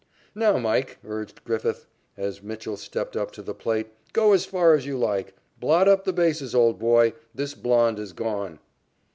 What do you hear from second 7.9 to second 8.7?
is gone."